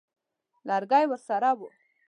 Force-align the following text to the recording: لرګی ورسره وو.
لرګی 0.67 1.05
ورسره 1.07 1.49
وو. 1.57 1.67